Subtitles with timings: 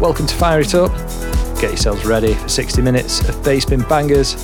[0.00, 0.92] Welcome to Fire It Up.
[1.60, 4.34] Get yourselves ready for 60 minutes of bass bin bangers.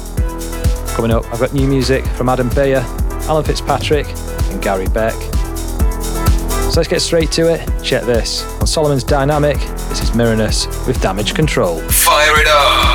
[0.95, 2.85] Coming up, I've got new music from Adam Beyer,
[3.29, 4.07] Alan Fitzpatrick,
[4.51, 5.15] and Gary Beck.
[6.71, 7.69] So let's get straight to it.
[7.83, 8.45] Check this.
[8.61, 11.81] On Solomun's Diynamic, this is Miranus with Damage Control.
[11.89, 12.94] Fire it up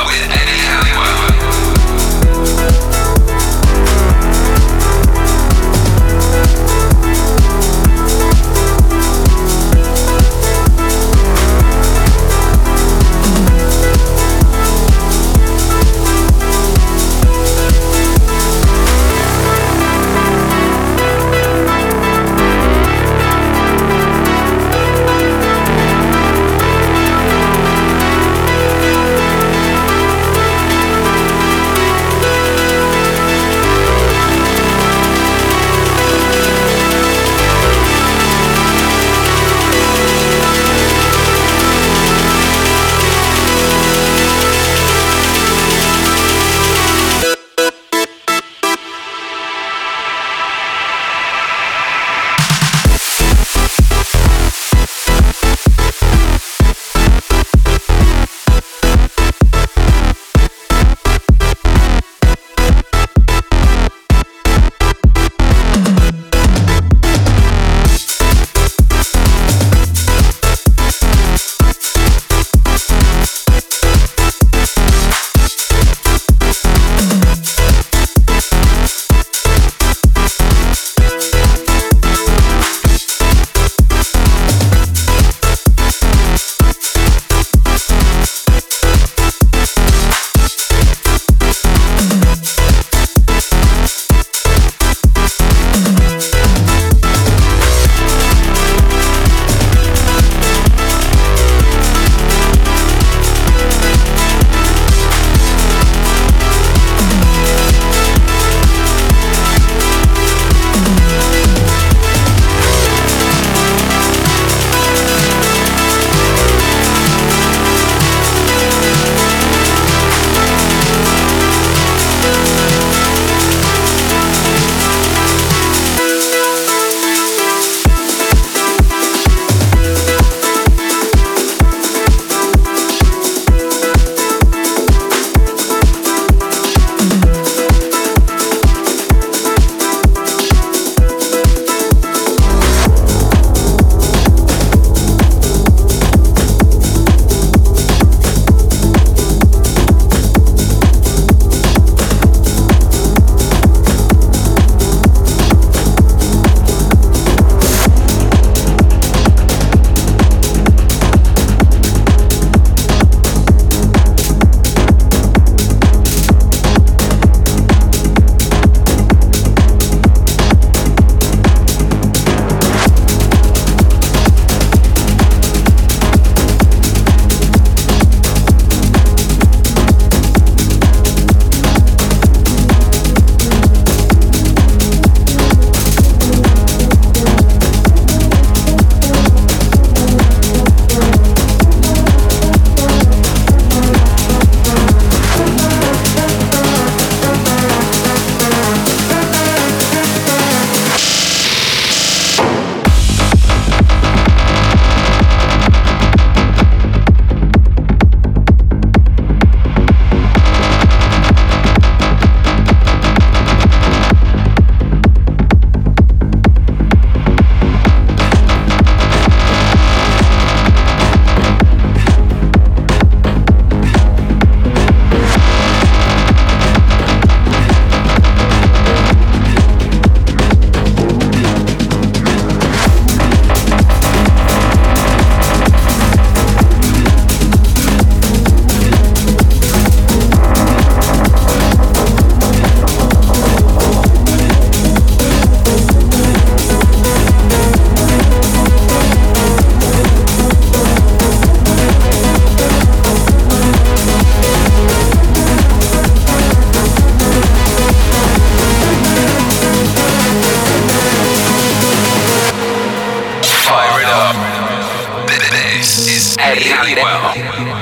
[266.41, 267.78] Arriba.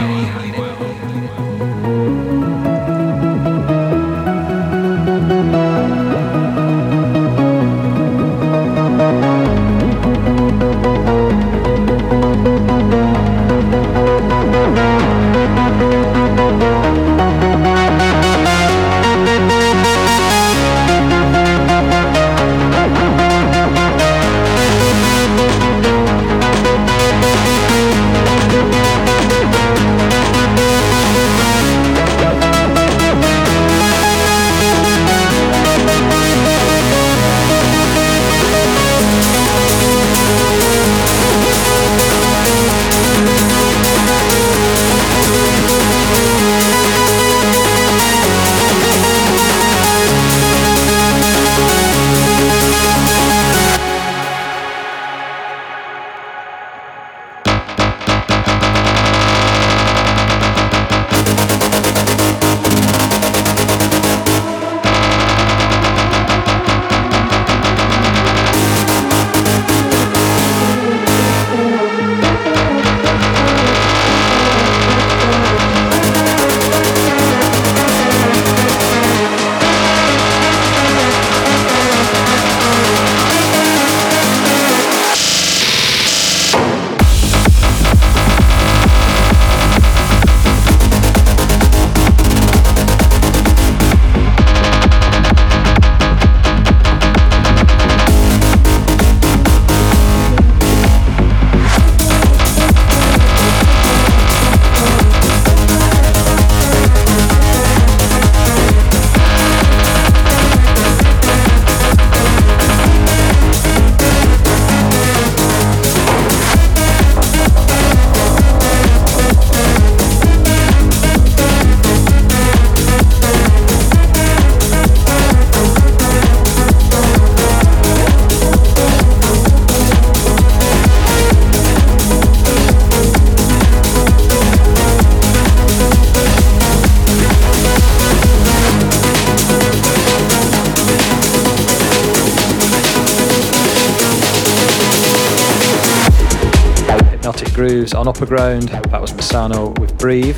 [147.97, 148.69] On Upper Ground.
[148.91, 150.37] That was Massano with Breathe.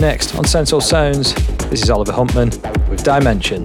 [0.00, 1.32] Next, on Senso Sounds,
[1.70, 2.50] this is Oliver Huntemann
[2.90, 3.64] with Dimension.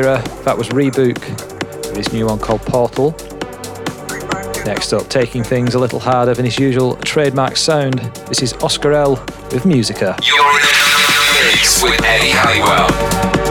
[0.00, 0.22] era.
[0.44, 3.14] That was Rebuke with his new one called Portal.
[4.64, 8.92] Next up, taking things a little harder than his usual trademark sound, this is Oscar
[8.92, 9.16] L
[9.52, 10.16] with Musica.
[10.22, 13.49] You're in the mix with Eddie Halliwell.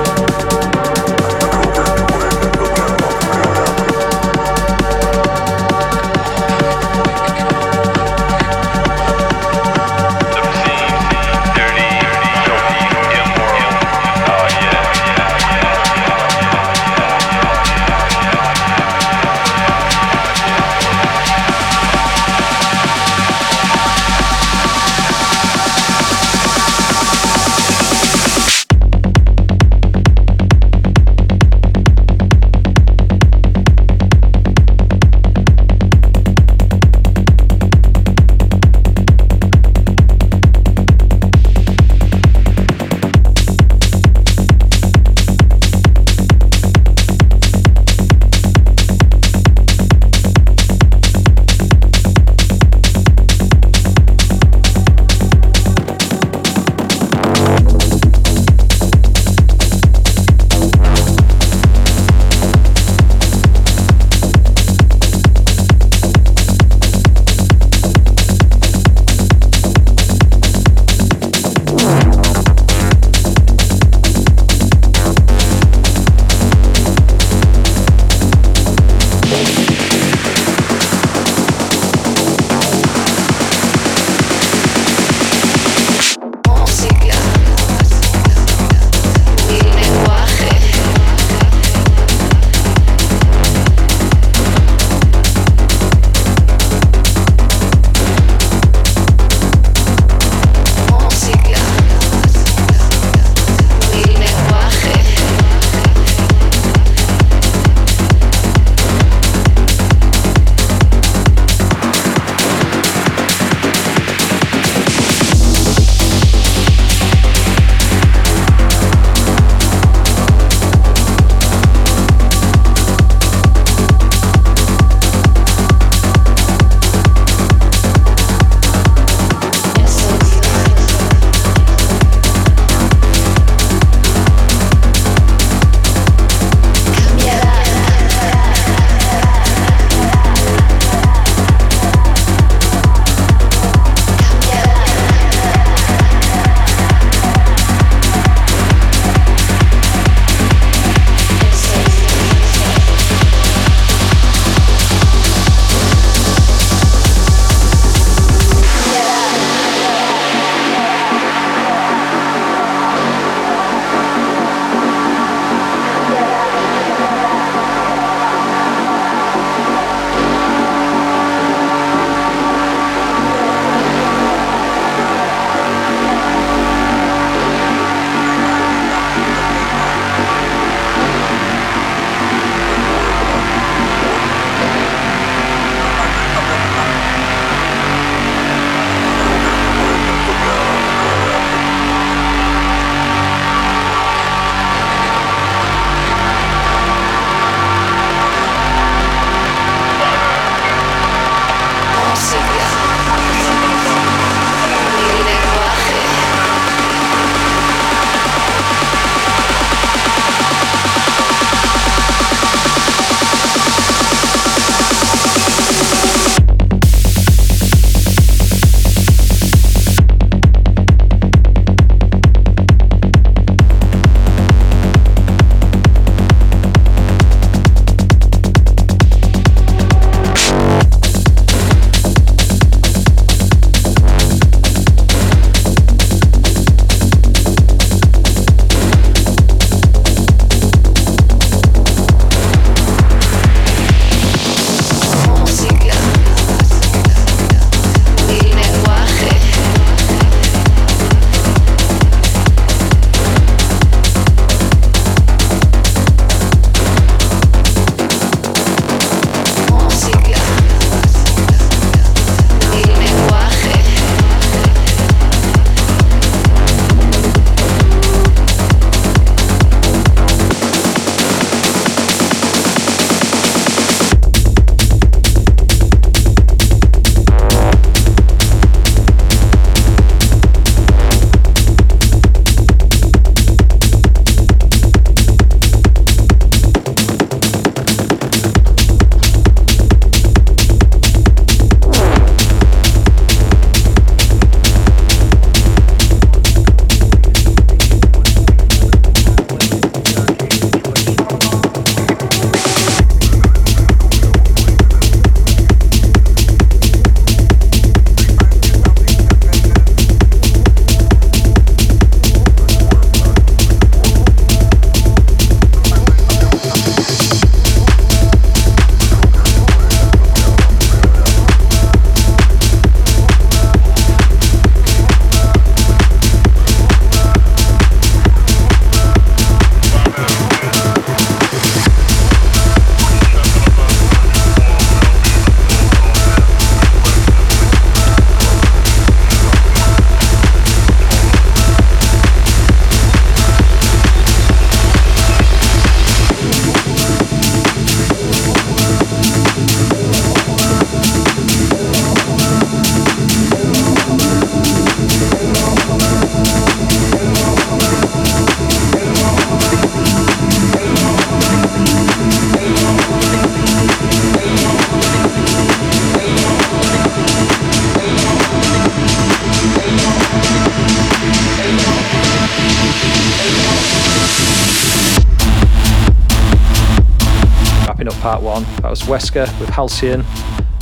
[379.09, 380.23] Wesker with Halcyon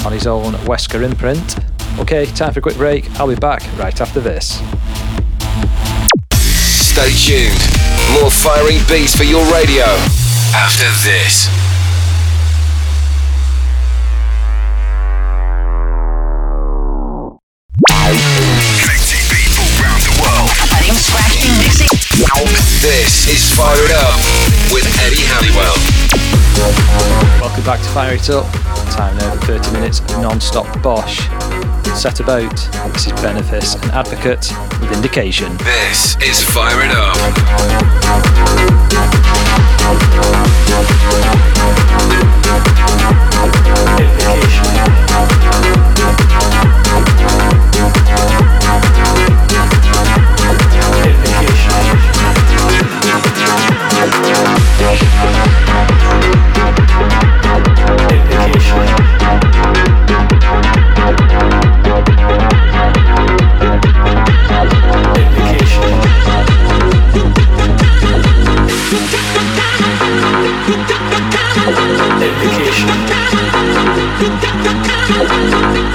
[0.05, 1.57] on his own Wesker imprint.
[1.99, 3.09] Okay, time for a quick break.
[3.19, 4.59] I'll be back right after this.
[6.35, 7.61] Stay tuned.
[8.19, 9.85] More firing beats for your radio
[10.53, 11.66] after this.
[27.67, 28.49] back to fire it up.
[28.91, 31.27] Time now for 30 minutes of non-stop Bosch.
[31.99, 32.56] Set about.
[32.93, 34.49] This is Benefice an Advocate
[34.80, 35.58] with Indication.
[35.58, 37.17] This is Fire It Up.
[43.99, 44.63] Indication.
[54.80, 56.57] Indication.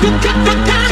[0.03, 0.92] you got the time.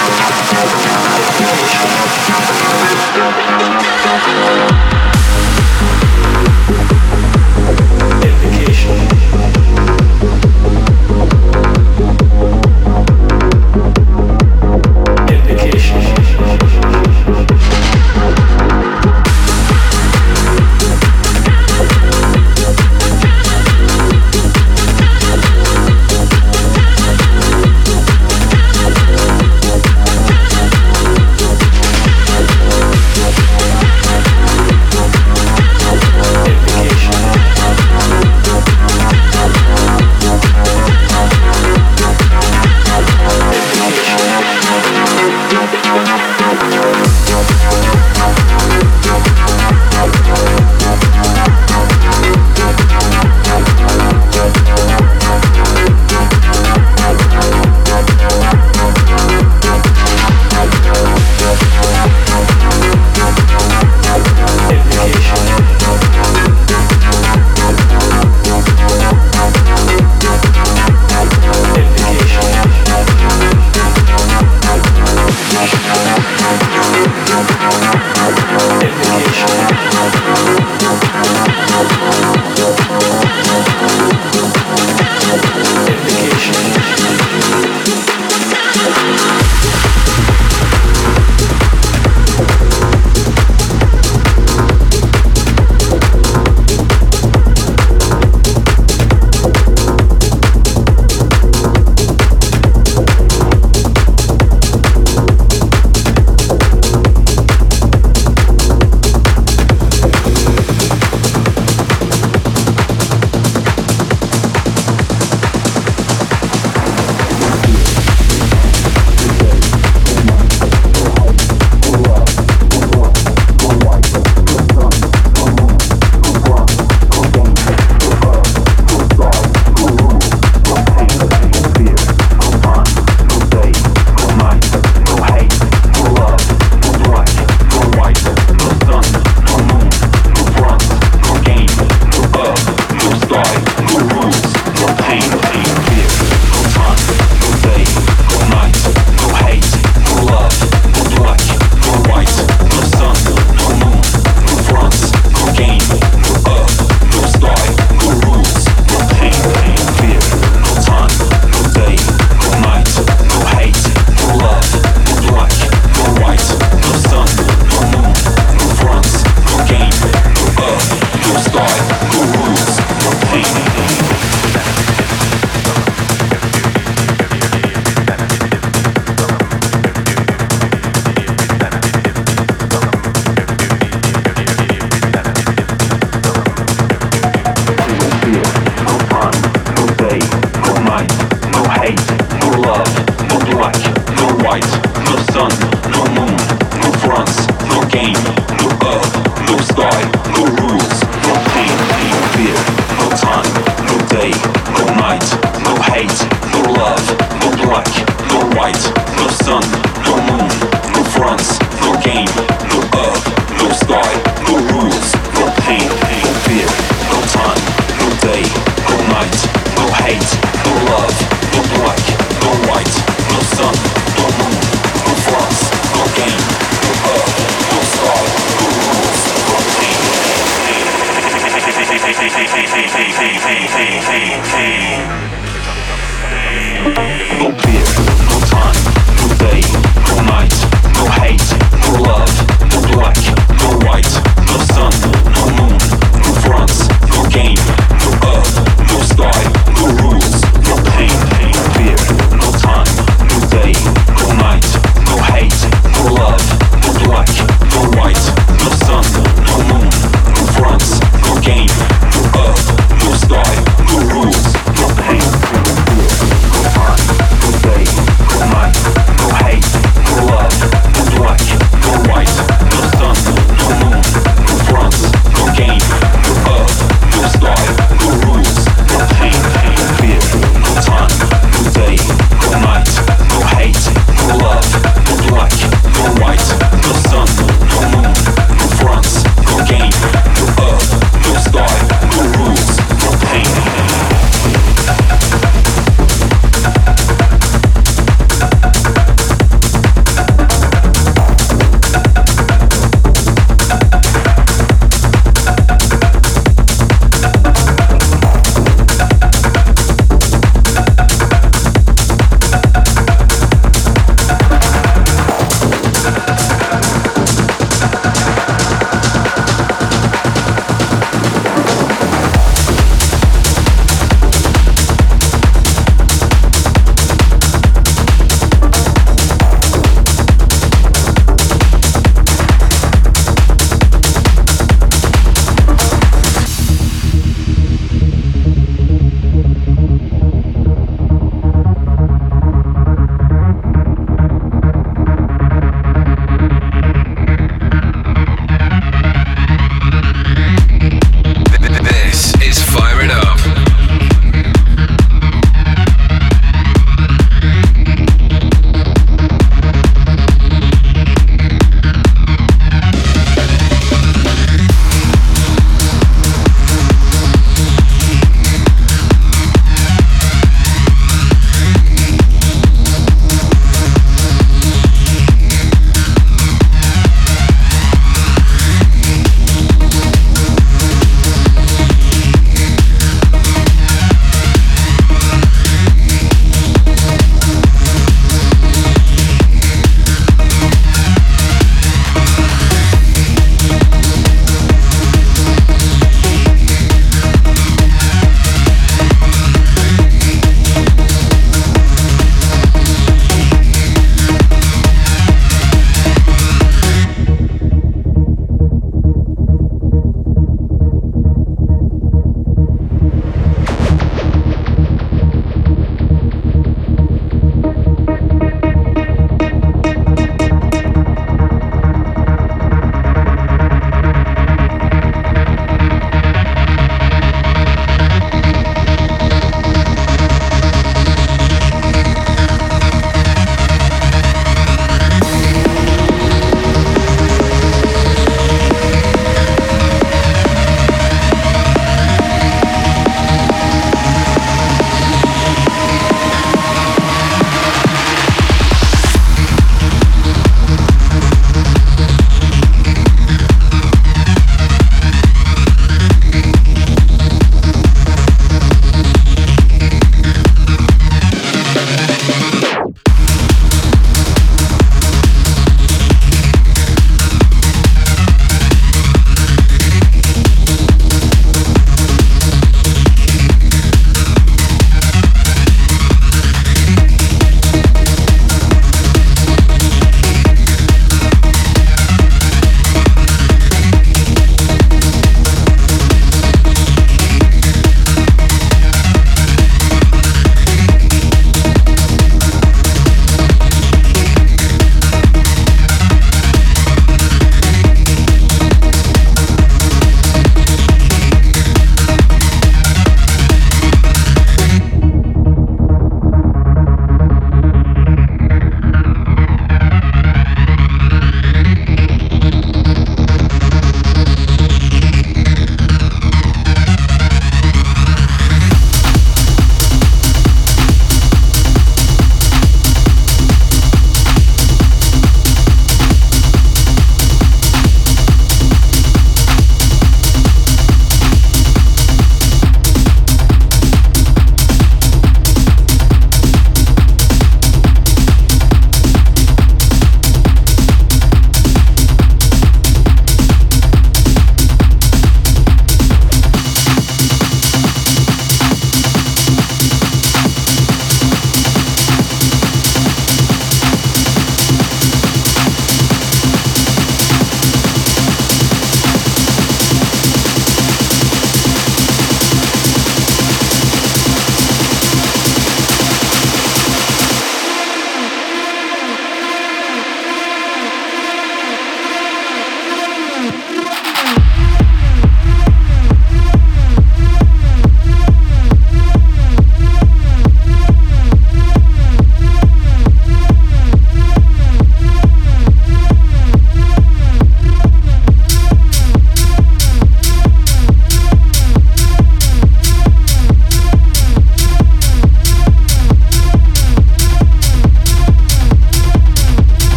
[212.13, 212.50] no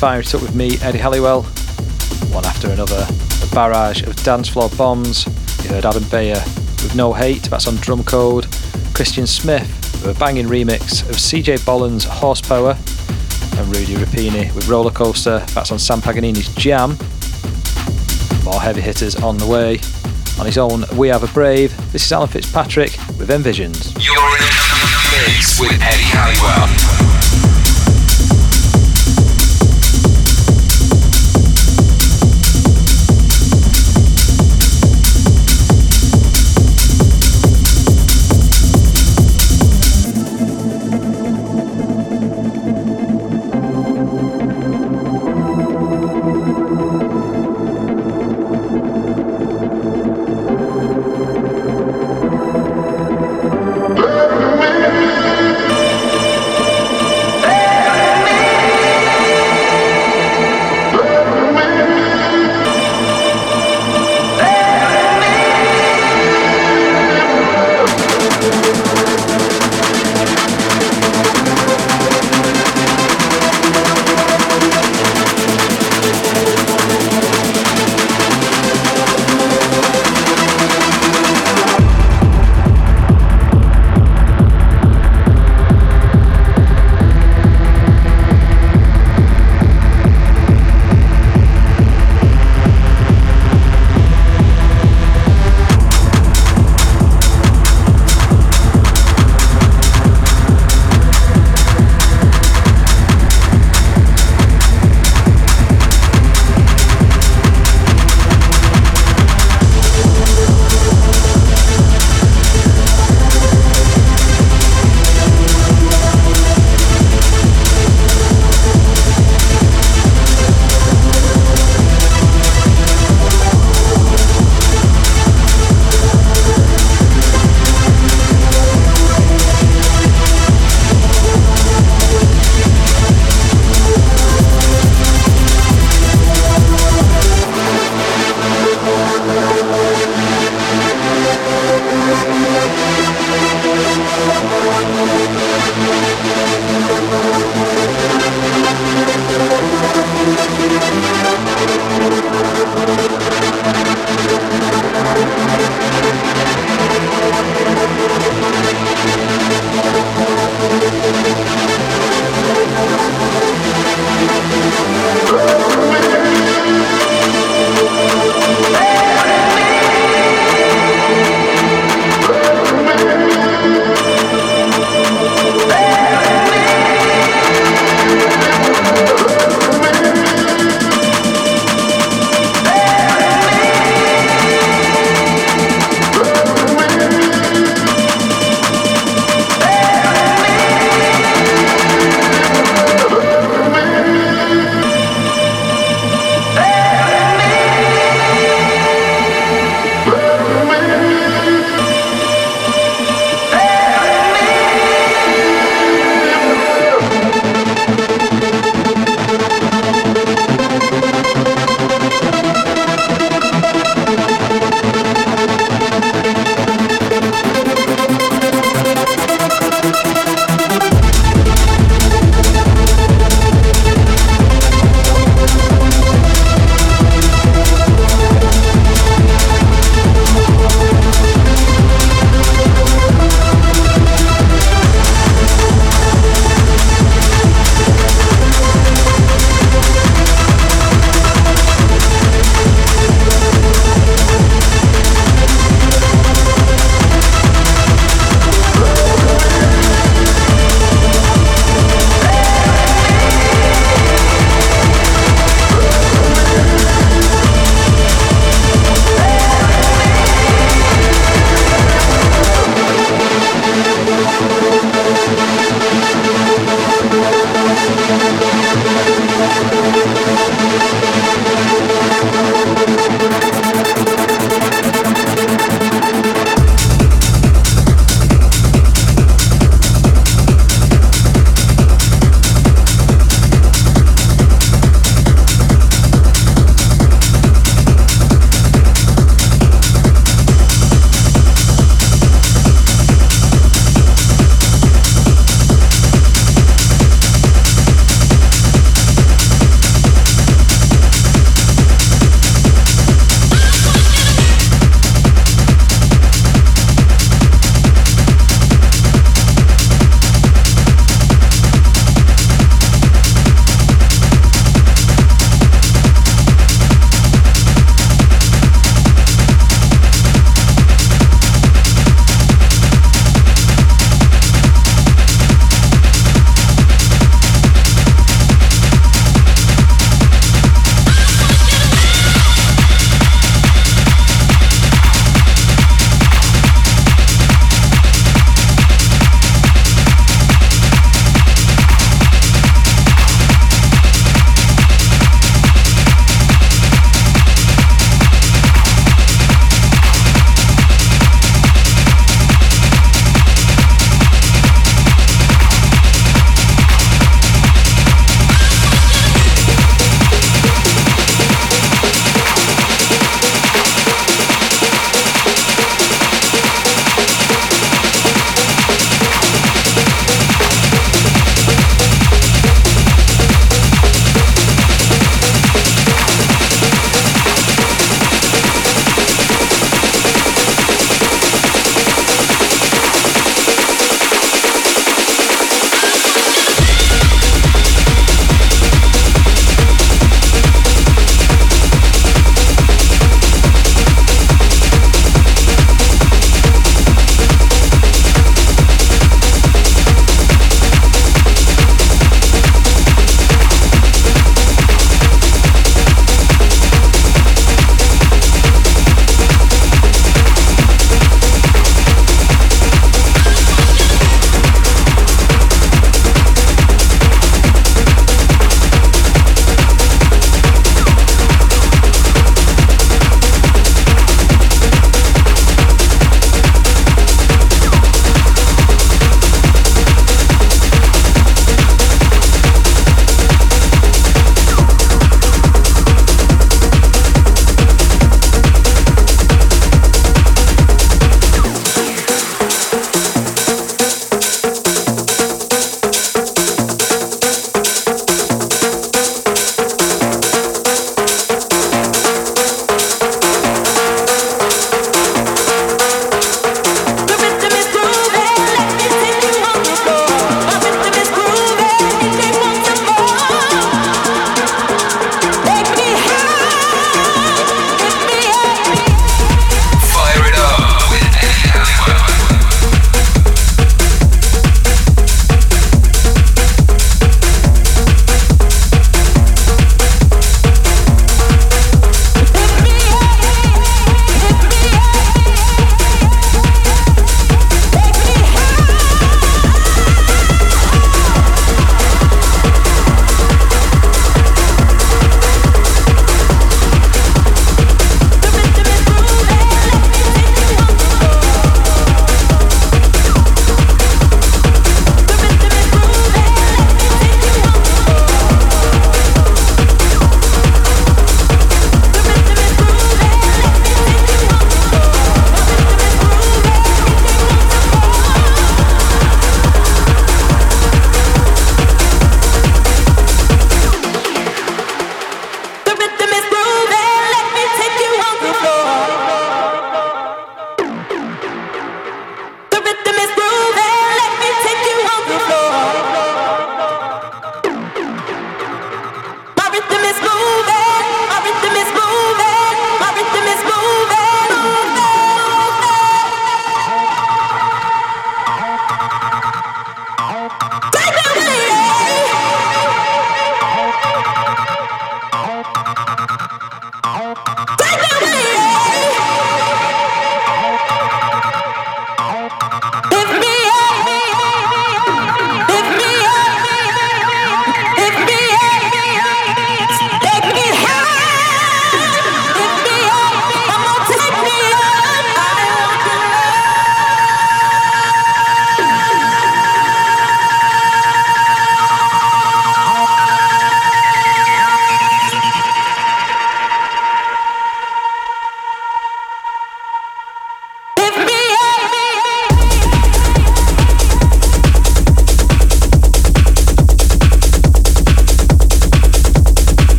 [0.00, 1.42] Fire It Up with me, Eddie Halliwell.
[2.32, 5.26] One after another, a barrage of dance floor bombs.
[5.62, 6.42] You heard Adam Beyer
[6.82, 8.46] with No Hate, that's on Drumcode.
[8.94, 9.68] Christian Smith
[10.02, 12.78] with a banging remix of CJ Bolland's Horsepower.
[13.58, 16.96] And Rudy Rapini with Roller Coaster, that's on Sam Paganini's Jam.
[18.42, 19.80] More heavy hitters on the way.
[20.40, 21.76] On his own, We Are The Brave.
[21.92, 23.92] This is Alan Fitzpatrick with Envisions.
[24.02, 27.09] You're in the mix with Eddie Halliwell.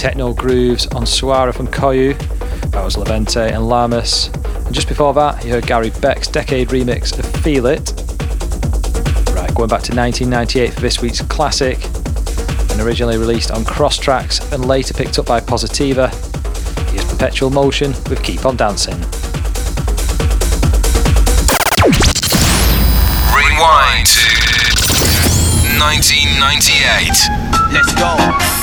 [0.00, 2.18] Techno grooves on Suara from Coyu.
[2.70, 4.28] That was Levente and Lamas.
[4.64, 7.92] And just before that, you heard Gary Beck's Decade remix of Feel It.
[9.36, 11.84] Right, going back to 1998 for this week's classic,
[12.70, 16.08] and originally released on Cross Tracks and later picked up by Positiva.
[16.88, 18.96] Here's Perpetual Motion with Keep On Dancing.
[23.36, 24.32] Rewind to
[25.76, 27.74] 1998.
[27.74, 28.59] Let's go.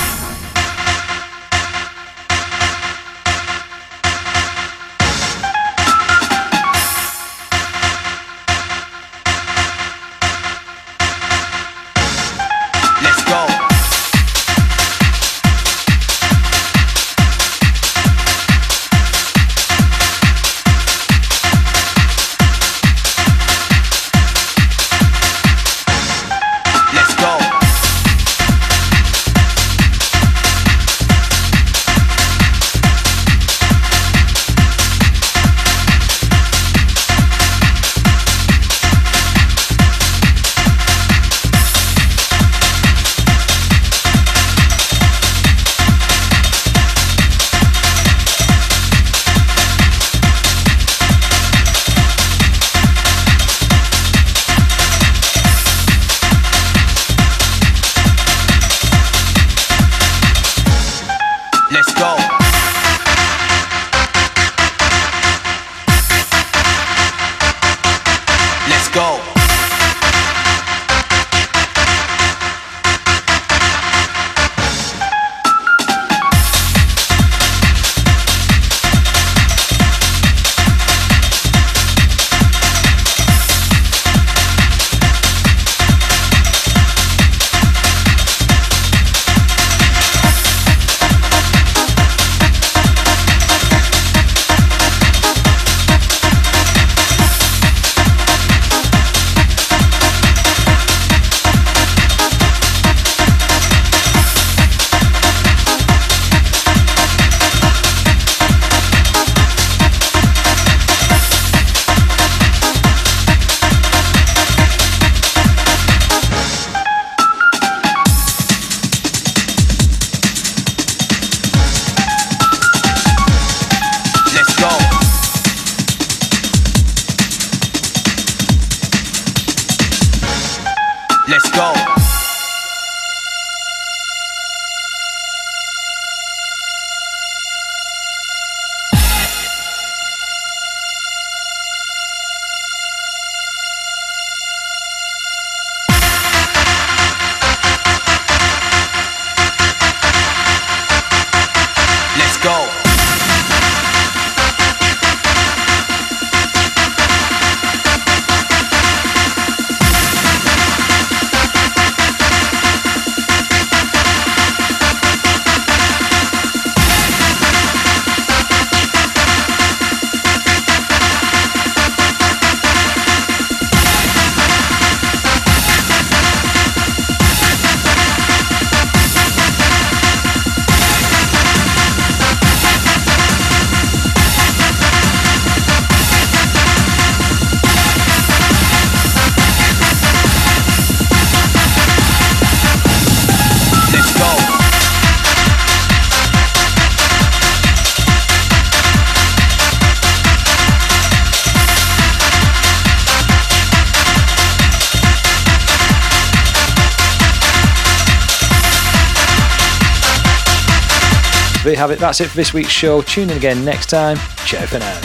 [211.78, 212.00] Have it.
[212.00, 213.02] That's it for this week's show.
[213.02, 214.16] Tune in again next time.
[214.44, 215.00] Ciao for now.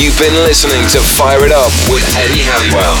[0.00, 2.96] You've been listening to Fire It Up with Eddie Halliwell.